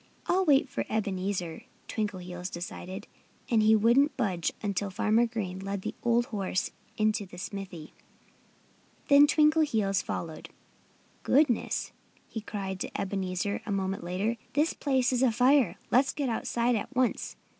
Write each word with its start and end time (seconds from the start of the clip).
"I'll 0.25 0.45
wait 0.45 0.67
for 0.67 0.83
Ebenezer," 0.89 1.65
Twinkleheels 1.87 2.49
decided. 2.49 3.05
And 3.51 3.61
he 3.61 3.75
wouldn't 3.75 4.17
budge 4.17 4.51
until 4.63 4.89
Farmer 4.89 5.27
Green 5.27 5.59
led 5.59 5.83
the 5.83 5.93
old 6.01 6.25
horse 6.25 6.71
into 6.97 7.27
the 7.27 7.37
smithy. 7.37 7.93
Then 9.09 9.27
Twinkleheels 9.27 10.01
followed. 10.01 10.49
"Goodness!" 11.21 11.91
he 12.27 12.41
cried 12.41 12.79
to 12.79 12.89
Ebenezer 12.99 13.61
a 13.63 13.71
moment 13.71 14.03
later. 14.03 14.37
"This 14.53 14.73
place 14.73 15.13
is 15.13 15.21
afire. 15.21 15.75
Let's 15.91 16.13
get 16.13 16.29
outside 16.29 16.75
at 16.75 16.95
once!" 16.95 17.35